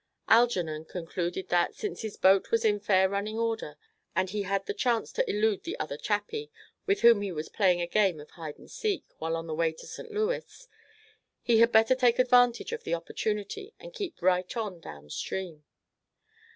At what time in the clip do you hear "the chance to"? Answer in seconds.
4.65-5.29